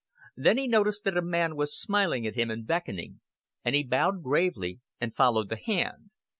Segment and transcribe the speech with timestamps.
[0.35, 3.21] Then he noticed that a man was smiling at him and beckoning,
[3.63, 6.09] and he bowed gravely and followed the hand.